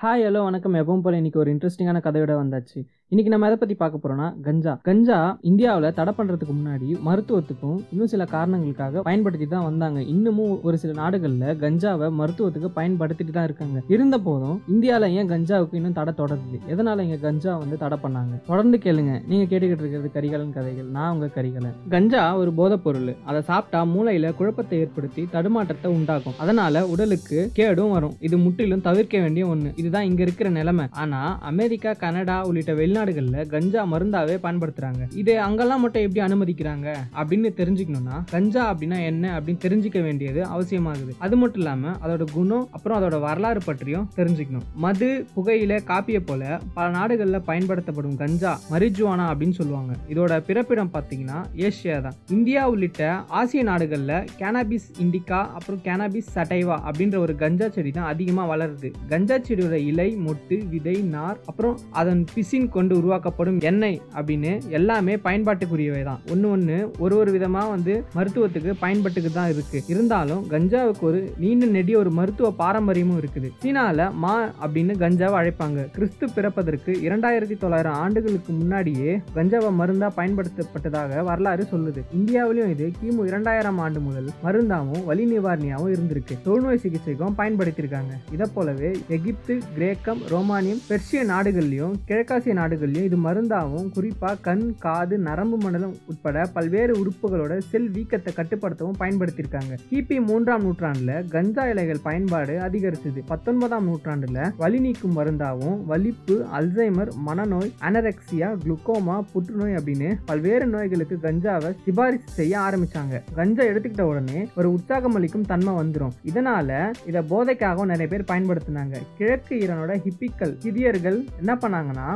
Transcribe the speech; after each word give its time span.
Hi 0.00 0.22
hello 0.24 0.40
வணக்கம் 0.44 0.74
எப்பவும் 0.74 1.00
போல 1.00 1.16
இன்னைக்கு 1.16 1.38
ஒரு 1.38 1.50
இன்ட்ரெஸ்டிங்கான 1.54 2.00
கதையோட 2.00 2.32
வந்தாச்சு 2.36 2.78
இன்னைக்கு 3.12 3.38
நம்ம 3.38 3.54
எதை 3.54 3.58
பத்தி 3.58 3.74
பார்க்க 3.74 4.08
போறோம்னா 4.08 4.40
கஞ்சா. 4.40 4.72
கஞ்சா 4.82 5.38
இந்தியாவில் 5.40 5.94
தடை 5.94 6.12
பண்றதுக்கு 6.18 6.54
முன்னாடி 6.58 6.88
மருத்துவத்துக்கும் 7.06 7.78
இன்னும் 7.92 8.06
சில 8.06 8.24
காரணங்களுக்காக 8.24 9.02
பயன்படுத்தி 9.02 9.46
தான் 9.46 9.62
வந்தாங்க. 9.62 10.02
இன்னமும் 10.02 10.62
ஒரு 10.62 10.78
சில 10.78 10.92
நாடுகளில் 10.92 11.40
கஞ்சாவை 11.40 12.08
மருத்துவத்துக்கு 12.20 12.68
பயன்படுத்திட்டு 12.76 13.30
தான் 13.30 13.44
இருக்காங்க. 13.44 13.82
இருந்த 13.88 14.18
போதும் 14.18 14.62
இந்தியாவில் 14.68 15.08
ஏன் 15.08 15.28
கஞ்சாவுக்கு 15.28 15.74
இன்னும் 15.74 15.92
தடை 15.92 16.12
தொடருது? 16.16 16.60
எதனால 16.68 17.00
இங்க 17.00 17.16
கஞ்சா 17.16 17.56
வந்து 17.56 17.76
தடை 17.76 17.98
பண்ணாங்க? 18.02 18.46
தொடர்ந்து 18.46 18.78
கேளுங்க. 18.78 19.26
நீங்க 19.26 19.56
கேட்டுக்கிட்டு 19.56 19.82
இருக்கிறது 19.82 20.10
கரிகாலன் 20.12 20.52
கதைகள். 20.52 20.86
நான் 20.86 21.12
உங்க 21.12 21.28
கரிகாலன். 21.28 21.74
கஞ்சா 21.88 22.36
ஒரு 22.36 22.52
போதைப் 22.52 22.84
பொருள். 22.84 23.16
அதை 23.24 23.42
சாப்பிட்டா 23.42 23.84
மூளையில 23.84 24.34
குழப்பத்தை 24.34 24.78
ஏற்படுத்தி 24.78 25.28
தடுமாற்றத்தை 25.32 25.86
உண்டாக்கும். 25.86 26.38
அதனால 26.38 26.86
உடலுக்கு 26.86 27.50
கேடும் 27.52 27.90
வரும். 27.90 28.16
இது 28.20 28.38
முற்றிலும் 28.38 28.80
தவிர்க்க 28.80 29.18
வேண்டிய 29.18 29.46
ஒண்ணு. 29.46 29.72
இதுதான் 29.76 30.04
இங்க 30.04 30.22
இருக்கிற 30.22 30.50
நிலைமை. 30.50 30.86
ஆனா 30.90 31.38
அமெரிக்கா 31.38 31.92
கனடா 31.92 32.46
உள்ளிட்ட 32.46 32.98
வெளிநாடுகள்ல 33.00 33.46
கஞ்சா 33.46 33.82
மருந்தாவே 33.92 34.34
பயன்படுத்துறாங்க. 34.44 35.02
இது 35.14 35.40
அங்கெல்லாம் 35.40 35.80
மட்டும் 35.80 36.02
எப்படி 36.02 36.20
அனுமதிக்கிறாங்க? 36.26 36.88
அப்படின்னு 37.16 37.48
தெரிஞ்சுக்கணும்னா 37.60 38.16
கஞ்சா 38.30 38.74
அப்படின்னா 38.74 38.98
என்ன 39.04 39.40
அப்படின்னு 39.40 39.64
தெரிஞ்சுக்க 39.66 40.02
வேண்டியது 40.02 40.40
அவசியமாகுது. 40.42 41.12
அது 41.18 41.36
மட்டும் 41.36 41.62
இல்லாம 41.62 41.92
அதோட 42.06 42.24
குணம் 42.32 42.68
அப்புறம் 42.72 43.02
அதோட 43.02 43.20
வரலாறு 43.20 43.60
பற்றியும் 43.64 44.10
தெரிஞ்சுக்கணும். 44.16 44.66
மது 44.74 45.26
புகையில 45.36 45.78
காப்பியை 45.90 46.20
போல 46.26 46.60
பல 46.74 46.86
நாடுகள்ல 46.98 47.40
பயன்படுத்தப்படும் 47.44 48.16
கஞ்சா 48.16 48.60
மரிஜுவானா 48.70 49.26
அப்படின்னு 49.32 49.50
சொல்லுவாங்க. 49.50 49.94
இதோட 50.08 50.40
பிறப்பிடம் 50.40 50.90
பார்த்தீங்கன்னா 50.94 51.38
ஏஷியா 51.56 52.00
தான். 52.00 52.14
இந்தியா 52.28 52.68
உள்ளிட்ட 52.68 53.10
ஆசிய 53.28 53.64
நாடுகள்ல 53.64 54.26
கேனாபிஸ் 54.38 54.88
இண்டிகா 55.02 55.40
அப்புறம் 55.58 55.82
கேனாபிஸ் 55.84 56.30
சட்டைவா 56.34 56.78
அப்படின்ற 56.88 57.16
ஒரு 57.16 57.36
கஞ்சா 57.36 57.68
செடி 57.68 57.90
தான் 57.90 58.04
அதிகமா 58.04 58.56
வளருது. 58.56 58.92
கஞ்சா 59.08 59.36
செடியோட 59.36 59.72
இலை 59.72 60.16
மொட்டு 60.26 60.68
விதை 60.68 60.96
நார் 61.16 61.38
அப்புறம் 61.46 61.78
அதன் 61.90 62.24
பிசின் 62.34 62.68
கொண்டு 62.68 62.89
உருவாக்கப்படும் 62.98 63.58
எண்ணெய் 63.70 64.00
அப்படின்னு 64.18 64.52
எல்லாமே 64.78 65.16
பயன்பாட்டுக்குரியவை 65.26 66.02
தான் 66.02 66.20
ஒன்று 66.32 66.50
ஒன்று 66.50 66.76
ஒரு 66.98 67.16
ஒரு 67.16 67.30
விதமாக 67.36 67.70
வந்து 67.74 67.94
மருத்துவத்துக்கு 68.16 68.74
பயன்பட்டுக்கு 68.84 69.32
தான் 69.32 69.50
இருக்கு. 69.54 69.78
இருந்தாலும் 69.92 70.42
கஞ்சாவுக்கு 70.52 71.04
ஒரு 71.10 71.20
நீண்ட 71.42 71.66
நெடிய 71.66 71.98
ஒரு 71.98 72.10
மருத்துவ 72.10 72.50
பாரம்பரியமும் 72.62 73.18
இருக்குது. 73.22 73.50
சீனாவில் 73.62 74.04
மா 74.24 74.34
அப்படின்னு 74.64 74.94
கஞ்சாவை 75.04 75.36
அழைப்பாங்க. 75.40 75.88
கிறிஸ்து 75.96 76.28
பிறப்பதற்கு 76.36 76.92
இரண்டாயிரத்தி 77.06 77.58
தொள்ளாயிரம் 77.58 77.98
ஆண்டுகளுக்கு 78.02 78.52
முன்னாடியே 78.52 79.20
கஞ்சாவை 79.36 79.70
மருந்தாக 79.80 80.12
பயன்படுத்தப்பட்டதாக 80.18 81.22
வரலாறு 81.22 81.66
சொல்லுது. 81.72 82.02
இந்தியாவிலும் 82.18 82.70
இது 82.70 82.92
கிமு 83.02 83.26
இரண்டாயிரம் 83.30 83.78
ஆண்டு 83.78 84.00
முதல் 84.00 84.28
மருந்தாகவும் 84.44 85.04
வலி 85.04 85.24
நிவாரணியாகவும் 85.32 85.92
இருந்திருக்கு. 85.94 86.36
தொழுநோய் 86.46 86.82
சிகிச்சைக்கும் 86.84 87.36
பயன்படுத்தியிருக்காங்க. 87.40 88.12
இதை 88.32 88.46
போலவே 88.54 88.90
எகிப்து 89.16 89.56
கிரேக்கம் 89.74 90.20
ரோமானியம் 90.32 90.80
பெர்ஷிய 90.88 91.22
நாடுகள்லையும் 91.32 91.94
கிழக்காசிய 92.08 92.52
நாடுகள் 92.60 92.79
நாடுகள்லயும் 92.80 93.08
இது 93.08 93.16
மருந்தாவும் 93.24 93.88
குறிப்பாக 93.94 94.36
கண் 94.46 94.64
காது 94.84 95.14
நரம்பு 95.26 95.56
மண்டலம் 95.62 95.94
உட்பட 96.10 96.44
பல்வேறு 96.54 96.92
உறுப்புகளோட 97.00 97.52
செல் 97.70 97.88
வீக்கத்தை 97.96 98.30
கட்டுப்படுத்தவும் 98.36 98.98
பயன்படுத்தியிருக்காங்க. 99.02 99.72
கிபி 99.90 100.16
மூன்றாம் 100.28 100.64
நூற்றாண்டுல 100.66 101.14
கஞ்சா 101.34 101.64
இலைகள் 101.72 102.00
பயன்பாடு 102.06 102.54
அதிகரிச்சது. 102.66 103.20
பத்தொன்பதாம் 103.32 103.86
நூற்றாண்டுல 103.88 104.38
வலி 104.62 104.80
நீக்கும் 104.86 105.16
மருந்தாவும் 105.18 105.78
வலிப்பு 105.90 106.36
அல்சைமர் 106.58 107.12
மனநோய் 107.28 107.70
அனரெக்சியா 107.88 108.48
குளுக்கோமா 108.62 109.16
புற்றுநோய் 109.32 109.76
அப்படின்னு 109.80 110.10
பல்வேறு 110.30 110.68
நோய்களுக்கு 110.74 111.18
கஞ்சாவை 111.26 111.72
சிபாரிசு 111.84 112.30
செய்ய 112.38 112.54
ஆரம்பிச்சாங்க. 112.66 113.14
கஞ்சா 113.40 113.66
எடுத்துக்கிட்ட 113.70 114.06
உடனே 114.12 114.40
ஒரு 114.58 114.70
உற்சாகம் 114.76 115.18
அளிக்கும் 115.20 115.48
தன்மை 115.52 115.74
வந்துடும் 115.80 116.16
இதனால 116.30 116.70
இதை 117.10 117.22
போதைக்காகவும் 117.34 117.92
நிறைய 117.92 118.08
பேர் 118.14 118.28
பயன்படுத்தினாங்க. 118.32 118.96
கிழக்கு 119.20 119.54
ஈரனோட 119.62 119.92
ஹிப்பிக்கல் 120.06 120.56
சிதியர்கள் 120.64 121.18
என்ன 121.40 121.52
பண்ணாங்கன்னா 121.62 122.08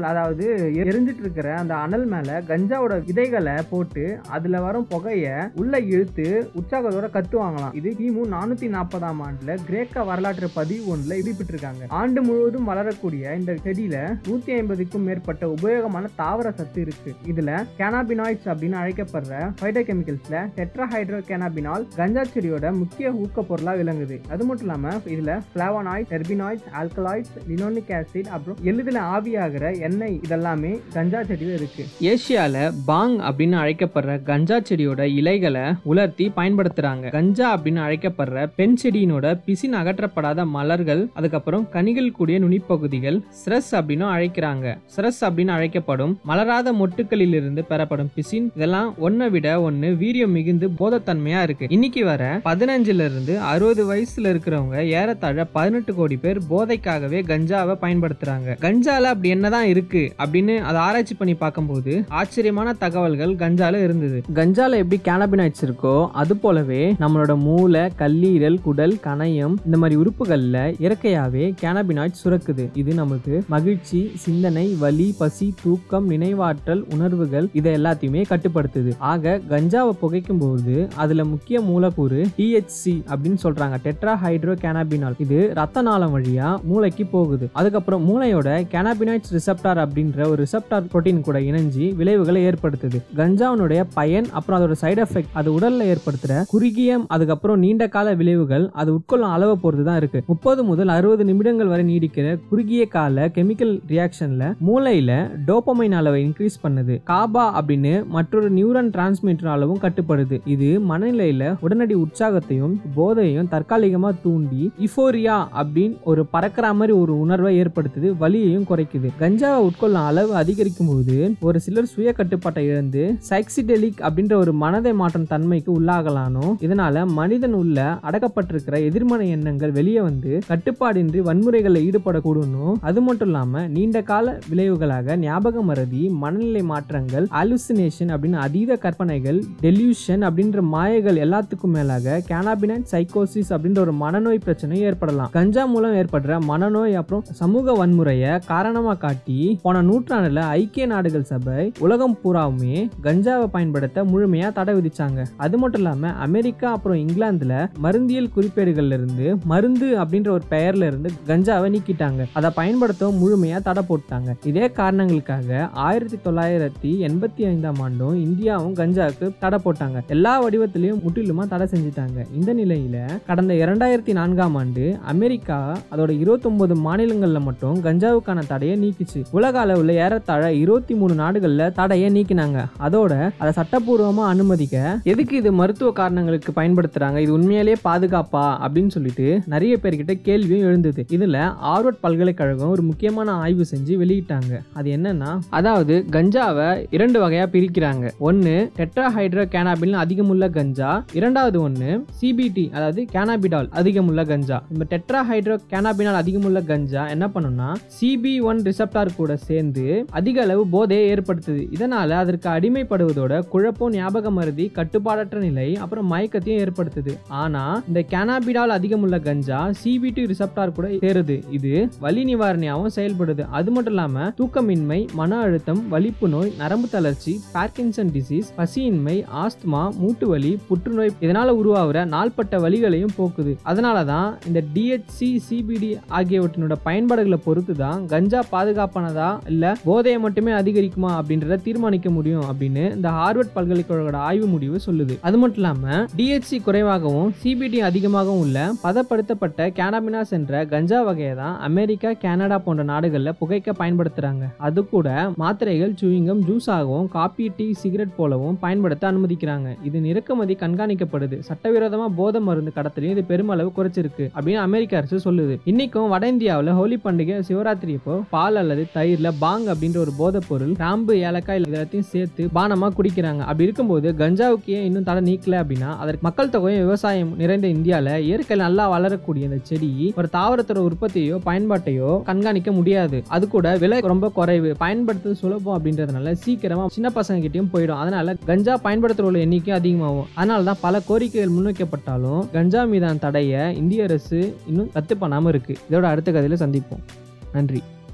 எரித்தழல் 0.00 0.10
அதாவது 0.10 0.46
எரிஞ்சிட்டு 0.82 1.22
இருக்கிற 1.24 1.48
அந்த 1.60 1.74
அனல் 1.74 2.06
மேல 2.12 2.42
கஞ்சாவோட 2.48 2.94
விதைகளை 3.08 3.54
போட்டு 3.70 4.04
அதுல 4.28 4.60
வரும் 4.60 4.86
புகைய 4.92 5.26
உள்ள 5.60 5.74
இழுத்து 5.92 6.26
உற்சாகத்தோட 6.58 7.06
கத்துவாங்களாம் 7.16 7.74
இது 7.80 7.90
கிமு 8.00 8.22
நானூத்தி 8.34 8.68
நாற்பதாம் 8.76 9.20
ஆண்டுல 9.26 9.56
கிரேக்க 9.68 10.04
வரலாற்று 10.10 10.48
பதிவு 10.54 10.84
ஒன்றுல 10.92 11.18
இருப்பிட்டிருக்காங்க 11.22 11.88
ஆண்டு 12.00 12.22
முழுவதும் 12.22 12.68
வளரக்கூடிய 12.70 13.34
இந்த 13.40 13.52
செடியில 13.64 13.96
நூத்தி 14.28 14.52
ஐம்பதுக்கும் 14.58 15.06
மேற்பட்ட 15.08 15.46
உபயோகமான 15.56 16.10
தாவர 16.20 16.46
சத்து 16.60 16.80
இருக்கு. 16.80 17.10
இதுல 17.30 17.50
கேனாபினாய்ட்ஸ் 17.78 18.48
அப்படின்னு 18.52 18.78
அழைக்கப்படுற 18.82 19.34
பைட்டோகெமிக்கல்ஸ்ல 19.62 20.36
டெட்ராஹைட்ரோ 20.58 21.20
கேனாபினால் 21.30 21.86
கஞ்சா 21.96 22.24
செடியோட 22.34 22.66
முக்கிய 22.80 23.12
ஊக்க 23.22 23.42
பொருளா 23.42 23.74
விளங்குது. 23.80 24.18
அது 24.32 24.42
மட்டும் 24.44 24.66
இல்லாம 24.66 24.94
இதுல 25.14 25.32
flavonoid 25.54 26.10
terpenoids 26.14 26.68
alkaloids 26.80 27.34
linolenic 27.50 27.92
acid 27.98 28.30
அப்புறம் 28.36 28.58
எளிதில் 28.70 29.00
ஆவியாகிற 29.14 29.64
எண்ணெய் 29.80 30.20
இதெல்லாமே 30.28 30.72
கஞ்சா 30.92 31.22
செடியில் 31.22 31.54
இருக்கு. 31.54 31.84
ஏசியால 32.00 32.56
பாங் 32.88 33.16
அப்படின்னு 33.30 33.56
அழைக்கப்படுற 33.62 34.22
கஞ்சா 34.22 34.56
செடியோட 34.56 35.00
இலைகளை 35.00 35.62
உலர்த்தி 35.82 36.32
பயன்படுத்துறாங்க. 36.36 37.10
கஞ்சா 37.10 37.48
அப்படின்னு 37.56 37.80
அழைக்கப்படுற 37.86 38.46
பெண் 38.56 38.76
செடியினோட 38.82 39.40
பிசின் 39.46 39.74
அகற்றப்படாத 39.74 40.46
மலர்கள் 40.46 41.08
அதுக்கப்புறம் 41.14 41.68
கனிகள் 41.70 42.10
கூடிய 42.12 42.40
நுனிப்பகுதிகள் 42.40 43.18
ஸ்ரெஸ் 43.44 43.72
அப்படின்னு 43.72 44.06
அழைக்கிறாங்க. 44.14 44.76
ஸ்ரெஸ் 44.96 45.20
அப்படின்னு 45.20 45.54
அழைக்கப்படும் 45.56 46.20
மலராத 46.24 46.72
மொட்டுக்களிலிருந்து 46.72 47.64
பெறப்படும் 47.68 48.10
பிசின் 48.14 48.50
இதெல்லாம் 48.56 48.94
ஒன்னை 48.98 49.30
விட 49.30 49.60
ஒன்னு 49.62 49.96
வீரியம் 50.00 50.34
மிகுந்து 50.36 50.68
போதத்தன்மையா 50.78 51.42
இருக்கு. 51.42 51.66
இன்னைக்கு 51.68 52.04
வர 52.04 52.40
பதினஞ்சுல 52.44 53.04
இருந்து 53.10 53.40
அறுபது 53.40 53.82
வயசுல 53.94 54.30
இருக்கிறவங்க 54.32 54.86
ஏறத்தாழ 54.86 55.44
பதினெட்டு 55.44 55.94
கோடி 55.94 56.16
பேர் 56.16 56.38
போதைக்காகவே 56.50 57.20
கஞ்சாவை 57.32 57.76
பயன்படுத்துறாங்க. 57.82 58.56
கஞ்சால 58.60 59.08
அப்படி 59.12 59.28
என்னதான் 59.28 59.66
இருக்கு 59.70 60.02
அப்படின்னு 60.18 60.54
அதை 60.58 60.80
ஆராய்ச்சி 60.80 61.14
பண்ணி 61.14 61.34
பார்க்கும்போது 61.34 61.92
ஆச்சரியமான 62.08 62.72
தகவல்கள் 62.84 63.34
கஞ்சால 63.42 63.82
இருந்தது. 63.86 64.18
கஞ்சால 64.34 64.78
எப்படி 64.82 65.00
கேனபினாய்ட்ஸ் 65.04 65.64
இருக்கோ 65.66 65.94
அது 66.22 66.36
போலவே 66.36 66.82
நம்மளோட 67.00 67.34
மூளை 67.46 67.84
கல்லீரல் 67.98 68.58
குடல் 68.62 68.96
கணையம் 69.04 69.54
இந்த 69.64 69.76
மாதிரி 69.82 70.00
உறுப்புகள்ல 70.00 70.58
இயற்கையாவே 70.82 71.44
கேனபினாய்ட் 71.62 72.20
சுரக்குது. 72.22 72.66
இது 72.74 72.94
நமக்கு 72.94 73.34
மகிழ்ச்சி 73.48 74.00
சிந்தனை 74.24 74.66
வலி 74.80 75.08
பசி 75.18 75.48
தூக்கம் 75.62 76.10
நினைவாற்றல் 76.10 76.82
உணர்வுகள் 76.94 77.48
இதை 77.52 77.72
எல்லாத்தையுமே 77.74 78.22
கட்டுப்படுத்துது. 78.32 78.92
ஆக 79.12 79.40
கஞ்சாவை 79.48 79.92
புகைக்கும் 80.02 80.38
போது 80.38 80.88
அதுல 80.96 81.24
முக்கிய 81.24 81.60
மூலக்கூறு 81.60 82.20
டிஹெச்சி 82.36 82.94
அப்படின்னு 83.12 83.38
சொல்றாங்க. 83.44 83.76
டெட்ரா 83.84 84.14
ஹைட்ரோ 84.24 84.54
கேனாபினால் 84.64 85.18
இது 85.24 85.38
ரத்த 85.54 85.82
நாளம் 85.88 86.14
வழியா 86.16 86.48
மூளைக்கு 86.62 87.06
போகுது. 87.06 87.48
அதுக்கப்புறம் 87.52 88.04
மூளையோட 88.08 88.48
கேனாபினாய்ட்ஸ் 88.72 89.34
ரிசப்டார் 89.60 89.80
அப்படின்ற 89.84 90.26
ஒரு 90.32 90.38
ரிசப்டார் 90.44 90.86
புரோட்டீன் 90.92 91.24
கூட 91.26 91.38
இணைஞ்சி 91.48 91.86
விளைவுகளை 91.98 92.40
ஏற்படுத்துது. 92.50 92.98
கஞ்சாவினுடைய 93.18 93.80
பயன் 93.98 94.28
அப்புறம் 94.38 94.56
அதோட 94.58 94.74
சைடு 94.82 95.00
எஃபெக்ட் 95.04 95.34
அது 95.40 95.48
உடல்ல 95.56 95.88
ஏற்படுத்துற 95.92 96.34
குறுகிய 96.52 96.98
அதுக்கப்புறம் 97.14 97.58
நீண்ட 97.64 97.84
கால 97.94 98.14
விளைவுகள் 98.20 98.64
அது 98.80 98.90
உட்கொள்ளும் 98.96 99.32
அளவை 99.36 99.56
பொறுத்து 99.64 99.84
தான் 99.88 99.98
இருக்கு. 100.02 100.20
முப்பது 100.30 100.60
முதல் 100.70 100.92
அறுபது 100.96 101.24
நிமிடங்கள் 101.30 101.70
வரை 101.72 101.84
நீடிக்கிற 101.90 102.26
குறுகிய 102.50 102.84
கால 102.96 103.26
கெமிக்கல் 103.36 103.74
ரியாக்ஷன்ல 103.92 104.46
மூளையில 104.68 105.10
டோப்பமைன் 105.48 105.96
அளவை 106.00 106.20
இன்க்ரீஸ் 106.26 106.58
பண்ணுது. 106.64 106.96
காபா 107.12 107.44
அப்படின்னு 107.60 107.94
மற்றொரு 108.16 108.50
நியூரன் 108.58 108.90
டிரான்ஸ்மிட்டர் 108.96 109.52
அளவும் 109.56 109.82
கட்டுப்படுது. 109.84 110.38
இது 110.54 110.70
மனநிலையில 110.92 111.52
உடனடி 111.66 111.96
உற்சாகத்தையும் 112.04 112.76
போதையும் 112.98 113.50
தற்காலிகமா 113.56 114.12
தூண்டி 114.24 114.62
இஃபோரியா 114.88 115.38
அப்படின்னு 115.62 115.96
ஒரு 116.12 116.24
பறக்கிற 116.34 116.66
மாதிரி 116.80 116.96
ஒரு 117.02 117.12
உணர்வை 117.26 117.52
ஏற்படுத்துது 117.62 118.08
வலியையும் 118.24 118.68
குறைக்குது. 118.70 119.08
கஞ்சா 119.22 119.49
கஞ்சாவை 119.50 119.68
உட்கொள்ளும் 119.68 120.06
அளவு 120.08 120.32
அதிகரிக்கும் 120.40 120.88
போது 120.90 121.14
ஒரு 121.48 121.58
சிலர் 121.64 121.88
சுய 121.92 122.10
கட்டுப்பாட்டை 122.12 122.62
இழந்து 122.66 123.02
சைக்சிடெலிக் 123.28 124.00
அப்படின்ற 124.06 124.34
ஒரு 124.34 124.52
மனதை 124.60 124.92
மாற்றும் 124.92 125.26
தன்மைக்கு 125.26 125.70
உள்ளாகலானோ 125.78 126.44
இதனால 126.66 127.02
மனிதன் 127.14 127.56
உள்ள 127.60 127.78
அடக்கப்பட்டிருக்கிற 128.08 128.76
எதிர்மறை 128.88 129.26
எண்ணங்கள் 129.28 129.72
வெளியே 129.72 130.00
வந்து 130.00 130.32
கட்டுப்பாடின்றி 130.48 131.22
வன்முறைகளில் 131.28 131.86
ஈடுபடக்கூடும்னு 131.86 132.68
அது 132.90 133.02
மட்டும் 133.02 133.28
இல்லாம 133.28 133.64
நீண்ட 133.68 134.02
கால 134.02 134.36
விளைவுகளாக 134.50 135.16
ஞாபக 135.24 135.62
மறதி 135.62 136.02
மனநிலை 136.22 136.62
மாற்றங்கள் 136.72 137.26
அலுசினேஷன் 137.40 138.12
அப்படின்னு 138.14 138.40
அதீத 138.46 138.78
கற்பனைகள் 138.84 139.40
டெலியூஷன் 139.62 140.24
அப்படின்ற 140.28 140.64
மாயைகள் 140.74 141.20
எல்லாத்துக்கும் 141.24 141.76
மேலாக 141.78 142.20
கேனாபினட் 142.30 142.88
சைக்கோசிஸ் 142.92 143.52
அப்படின்ற 143.54 143.80
ஒரு 143.86 143.96
மனநோய் 144.04 144.44
பிரச்சனை 144.46 144.80
ஏற்படலாம். 144.90 145.32
கஞ்சா 145.32 145.66
மூலம் 145.66 145.98
ஏற்படுற 146.02 146.40
மனநோய் 146.48 146.98
அப்புறம் 147.02 147.26
சமூக 147.42 147.76
வன்முறையை 147.80 148.32
காரணமா 148.46 148.94
காட்டி 149.04 149.39
போன 149.62 149.82
நூற்றாண்டுல 149.82 150.40
ஐக்கிய 150.56 150.86
நாடுகள் 150.86 151.28
சபை 151.32 151.72
உலகம் 151.78 152.16
பூராவுமே 152.22 152.76
கஞ்சாவை 153.02 153.46
பயன்படுத்த 153.46 154.04
முழுமையா 154.04 154.48
தடை 154.52 154.74
விதிச்சாங்க. 154.74 155.20
அது 155.36 155.58
மட்டும் 155.58 155.82
இல்லாம 155.82 156.12
அமெரிக்கா 156.26 156.68
அப்புறம் 156.72 156.98
இங்கிலாந்துல 156.98 157.54
மருந்தியல் 157.82 158.30
குறிப்பேடுகள்ல 158.36 158.98
இருந்து 159.00 159.26
மருந்து 159.44 159.88
அப்படின்ற 160.02 160.30
ஒரு 160.36 160.44
பெயர்ல 160.50 160.88
இருந்து 160.90 161.10
கஞ்சாவை 161.26 161.68
நீக்கிட்டாங்க. 161.74 162.24
அதை 162.32 162.50
பயன்படுத்தவும் 162.56 163.20
முழுமையா 163.22 163.58
தடை 163.68 163.82
போட்டாங்க. 163.88 164.30
இதே 164.44 164.66
காரணங்களுக்காக 164.80 165.68
ஆயிரத்தி 165.86 166.18
தொள்ளாயிரத்தி 166.24 166.92
எண்பத்தி 167.08 167.44
ஐந்தாம் 167.52 167.80
ஆண்டும் 167.80 168.18
இந்தியாவும் 168.24 168.76
கஞ்சாவுக்கு 168.80 169.28
தடை 169.38 169.58
போட்டாங்க. 169.64 169.98
எல்லா 170.06 170.34
வடிவத்திலையும் 170.44 171.02
முற்றிலுமா 171.06 171.46
தடை 171.48 171.66
செஞ்சுட்டாங்க. 171.74 172.18
இந்த 172.38 172.50
நிலையில 172.54 172.96
கடந்த 173.26 173.54
இரண்டாயிரத்தி 173.54 174.12
நான்காம் 174.12 174.54
ஆண்டு 174.54 174.84
அமெரிக்கா 175.14 175.58
அதோட 175.92 176.10
இருபத்தொன்பது 176.18 176.74
மாநிலங்கள்ல 176.86 177.40
மட்டும் 177.40 177.78
கஞ்சாவுக்கான 177.84 178.46
தடையை 178.52 178.76
நீக்கிச்சு. 178.84 179.20
உலக 179.32 179.58
அளவில் 179.60 179.88
ஏறத்தாழ 179.88 180.52
இருபத்தி 180.52 180.94
மூணு 180.94 181.14
நாடுகளில் 181.14 181.72
தடையை 181.72 182.08
நீக்கினாங்க. 182.10 182.58
அதோட 182.80 183.30
அதை 183.38 183.52
சட்டப்பூர்வமாக 183.58 184.30
அனுமதிக்க 184.32 184.98
எதுக்கு 185.04 185.36
இது 185.36 185.52
மருத்துவ 185.52 185.92
காரணங்களுக்கு 185.96 186.50
பயன்படுத்துறாங்க? 186.56 187.16
இது 187.16 187.32
உண்மையிலேயே 187.32 187.76
பாதுகாப்பா? 187.84 188.44
அப்படின்னு 188.64 188.88
சொல்லிட்டு 188.88 189.42
நிறைய 189.46 189.78
பேர்கிட்ட 189.82 190.14
கேள்வியும் 190.22 190.66
எழுந்தது. 190.66 191.04
இதுல 191.08 191.54
ஆர்வர்ட் 191.72 192.00
பல்கலைக்கழகம் 192.00 192.68
ஒரு 192.68 192.82
முக்கியமான 192.82 193.32
ஆய்வு 193.32 193.64
செஞ்சு 193.70 193.94
வெளியிட்டாங்க. 194.02 194.60
அது 194.74 194.90
என்னன்னா 194.96 195.38
அதாவது 195.48 196.04
கஞ்சாவை 196.10 196.86
இரண்டு 196.90 197.28
வகையா 197.28 197.46
பிரிக்கிறாங்க. 197.54 198.10
ஒன்னு 198.18 198.70
டெட்ரா 198.76 199.06
ஹைட்ரோ 199.16 199.46
கேனாபில் 199.54 199.96
அதிகமுள்ள 200.04 200.50
கஞ்சா. 200.50 201.04
இரண்டாவது 201.12 201.60
ஒன்னு 201.60 202.04
சிபிடி 202.20 202.72
அதாவது 202.72 203.06
கேனாபிடால் 203.12 203.70
அதிகமுள்ள 203.80 204.26
கஞ்சா. 204.26 204.62
இந்த 204.72 204.84
டெட்ரா 204.90 205.22
ஹைட்ரோ 205.30 205.58
கேனாபினால் 205.70 206.20
அதிகமுள்ள 206.22 206.66
கஞ்சா 206.66 207.08
என்ன 207.08 207.26
பண்ணுன்னா 207.34 207.70
சிபி 208.00 208.42
ஒன் 208.42 208.62
ரிசப்டார் 208.62 209.18
கூட 209.20 209.34
சேர்ந்து 209.48 209.86
அதிக 210.18 210.36
அளவு 210.46 210.64
போதையை 210.74 211.04
ஏற்படுத்துது. 211.12 211.62
இதனால 211.76 212.10
அதற்கு 212.22 212.48
அடிமைப்படுவதோட 212.56 213.32
குழப்பம் 213.52 213.94
ஞாபக 213.98 214.30
மருதி 214.38 214.66
கட்டுப்பாடற்ற 214.78 215.38
நிலை 215.46 215.68
அப்புறம் 215.84 216.10
மயக்கத்தையும் 216.12 216.60
ஏற்படுத்துது. 216.64 217.12
ஆனா 217.42 217.64
இந்த 217.88 218.00
கேனாபிடால் 218.12 218.74
அதிகமுள்ள 218.76 219.18
கஞ்சா 219.28 219.60
சிபிடி 219.80 220.22
ரிசப்டார் 220.32 220.74
கூட 220.78 220.88
சேருது. 221.04 221.36
இது 221.56 221.72
வலி 222.04 222.22
நிவாரணியாகவும் 222.30 222.94
செயல்படுது. 222.98 223.42
அது 223.58 223.70
மட்டும் 223.74 223.94
இல்லாம 223.94 224.26
தூக்கமின்மை 224.38 224.98
மன 225.20 225.38
அழுத்தம் 225.44 225.80
வலிப்பு 225.94 226.28
நோய் 226.34 226.50
நரம்பு 226.60 226.88
தளர்ச்சி 226.94 227.32
பார்க்கின்சன் 227.54 228.12
டிசீஸ் 228.16 228.50
பசியின்மை 228.58 229.16
ஆஸ்துமா 229.42 229.82
மூட்டு 230.00 230.28
வலி 230.32 230.52
புற்றுநோய் 230.68 231.12
இதனால 231.24 231.48
உருவாகிற 231.60 232.04
நாள்பட்ட 232.14 232.60
வலிகளையும் 232.64 233.14
போக்குது. 233.18 233.54
அதனாலதான் 233.70 234.30
இந்த 234.48 234.60
டிஹெச்சி 234.74 235.30
சிபிடி 235.48 235.90
ஆகியவற்றினோட 236.18 236.76
பயன்பாடுகளை 236.88 237.38
பொறுத்து 237.46 237.76
தான் 237.84 238.00
கஞ்சா 238.12 238.42
பாதுகாப்பான 238.54 239.09
பாதுகாப்பானதா 239.10 239.30
இல்லை 239.52 239.70
போதையை 239.86 240.18
மட்டுமே 240.24 240.52
அதிகரிக்குமா 240.60 241.10
அப்படின்றத 241.18 241.58
தீர்மானிக்க 241.66 242.08
முடியும் 242.16 242.46
அப்படின்னு 242.50 242.84
இந்த 242.96 243.08
ஹார்வர்ட் 243.18 243.54
பல்கலைக்கழகோட 243.56 244.18
ஆய்வு 244.28 244.46
முடிவு 244.54 244.76
சொல்லுது. 244.86 245.14
அது 245.26 245.36
மட்டும் 245.42 245.60
இல்லாம 245.62 246.06
டிஹெச்சி 246.18 246.56
குறைவாகவும் 246.66 247.30
சிபிடி 247.42 247.78
அதிகமாகவும் 247.88 248.42
உள்ள 248.44 248.58
பதப்படுத்தப்பட்ட 248.84 249.68
கேனாமினாஸ் 249.78 250.34
என்ற 250.38 250.62
கஞ்சா 250.72 251.00
வகையை 251.08 251.34
தான் 251.42 251.56
அமெரிக்கா 251.68 252.12
கனடா 252.24 252.58
போன்ற 252.66 252.82
நாடுகளில் 252.92 253.36
புகைக்க 253.40 253.74
பயன்படுத்துறாங்க. 253.82 254.46
அது 254.66 254.80
கூட 254.94 255.08
மாத்திரைகள் 255.42 255.94
சூயிங்கம் 256.02 256.42
ஜூஸாகவும் 256.48 257.08
காப்பி 257.16 257.46
டீ 257.58 257.66
சிகரெட் 257.82 258.16
போலவும் 258.20 258.58
பயன்படுத்த 258.64 259.10
அனுமதிக்கிறாங்க. 259.12 259.68
இது 259.88 260.06
இறக்குமதி 260.12 260.54
கண்காணிக்கப்படுது. 260.64 261.36
சட்டவிரோதமா 261.48 262.06
போதை 262.20 262.40
மருந்து 262.48 262.72
கடத்தலையும் 262.78 263.14
இது 263.16 263.24
பெருமளவு 263.30 263.70
குறைச்சிருக்கு 263.78 264.24
அப்படின்னு 264.36 264.62
அமெரிக்க 264.68 264.98
அரசு 265.00 265.16
சொல்லுது. 265.26 265.54
இன்னைக்கும் 265.70 266.10
வட 266.12 266.24
இந்தியாவில் 266.34 266.70
ஹோலி 266.78 266.96
பண்டிகை 267.04 267.36
சிவராத்திரி 267.48 267.92
இப்போ 267.98 268.14
பால் 268.34 268.58
அல்லது 268.62 268.82
தயிர்ல 268.94 269.30
பாங் 269.40 269.66
அப்படின்ற 269.72 269.96
ஒரு 269.96 270.12
போதைப் 270.18 270.44
பொருள் 270.48 270.72
கிராம்பு 270.72 271.18
ஏலக்காய் 271.18 271.60
எல்லாத்தையும் 271.60 272.08
சேர்த்து 272.12 272.48
பானமா 272.54 272.88
குடிக்கிறாங்க. 272.98 273.38
அப்படி 273.38 273.62
இருக்கும்போது 273.62 274.14
கஞ்சாவுக்கு 274.18 274.70
ஏன் 274.76 274.84
இன்னும் 274.84 275.02
தடை 275.02 275.22
நீக்கல 275.28 275.48
அப்படின்னா 275.48 275.96
அதற்கு 275.96 276.18
மக்கள் 276.22 276.48
தொகையும் 276.48 276.82
விவசாயம் 276.82 277.36
நிறைந்த 277.36 277.68
இந்தியால 277.68 278.18
இயற்கை 278.18 278.56
நல்லா 278.56 278.88
வளரக்கூடிய 278.88 279.44
இந்த 279.44 279.58
செடி 279.62 280.12
ஒரு 280.16 280.28
தாவரத்தோட 280.32 280.88
உற்பத்தியோ 280.90 281.38
பயன்பாட்டையோ 281.46 282.22
கண்காணிக்க 282.22 282.72
முடியாது. 282.72 283.22
அது 283.28 283.48
கூட 283.48 283.76
விலை 283.76 283.98
ரொம்ப 284.00 284.28
குறைவு. 284.28 284.76
பயன்படுத்துறது 284.80 285.32
சுலபம் 285.32 285.84
அப்படின்றதுனால 285.84 286.32
சீக்கிரமா 286.32 286.88
சின்ன 286.88 287.12
பசங்க 287.14 287.40
கிட்டயும் 287.44 287.68
போயிடும். 287.72 288.02
அதனால 288.04 288.36
கஞ்சா 288.44 288.80
பயன்படுத்துறவங்கள 288.84 289.38
எண்ணிக்கை 289.38 289.74
அதிகமாகும். 289.74 290.26
அதனால 290.34 290.62
தான் 290.62 290.80
பல 290.80 291.02
கோரிக்கைகள் 291.08 291.54
முன்வைக்கப்பட்டாலும் 291.56 292.50
கஞ்சா 292.50 292.84
மீதான 292.84 293.14
தடையை 293.14 293.76
இந்திய 293.76 294.02
அரசு 294.02 294.56
இன்னும் 294.66 294.90
ரத்து 294.92 295.16
பண்ணாம 295.20 295.48
இருக்கு. 295.48 295.76
இதோட 295.90 296.02
அடுத்த 296.02 296.32
கதையில 296.32 296.58
சந்திப்போம். 296.58 297.04
நன்றி. 297.52 297.82